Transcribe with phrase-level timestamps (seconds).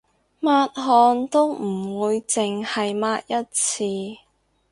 [0.39, 3.83] 抹汗都唔會淨係抹一次